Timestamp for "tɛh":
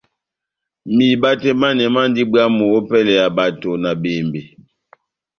1.41-1.55